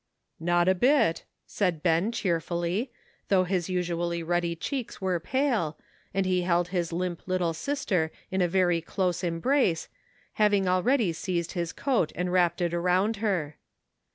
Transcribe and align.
"Not 0.55 0.67
a 0.67 0.73
bit," 0.73 1.25
said 1.45 1.83
Ben 1.83 2.11
cheerfully, 2.11 2.91
though 3.27 3.43
his 3.43 3.69
Usually 3.69 4.23
ruddy 4.23 4.55
cheeks 4.55 4.99
were 4.99 5.19
pale, 5.19 5.77
and 6.11 6.25
he 6.25 6.41
held 6.41 6.69
his 6.69 6.91
limp 6.91 7.21
little 7.27 7.53
sister 7.53 8.11
in 8.31 8.41
a 8.41 8.47
very 8.47 8.81
close 8.81 9.23
embrace, 9.23 9.89
having 10.41 10.67
already 10.67 11.13
seized 11.13 11.51
his 11.51 11.71
coat 11.71 12.11
and 12.15 12.31
wrapped 12.33 12.61
it 12.61 12.73
around 12.73 13.17
her. 13.17 13.57